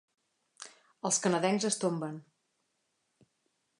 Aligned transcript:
Els 1.09 1.19
canadencs 1.25 1.67
es 1.71 1.77
tomben. 1.83 2.17